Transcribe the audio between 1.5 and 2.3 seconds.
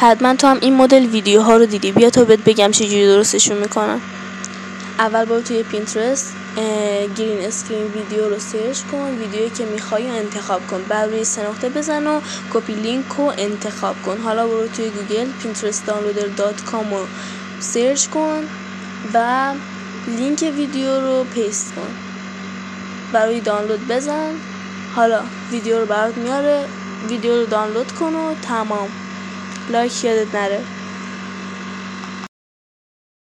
رو دیدی. بیا تا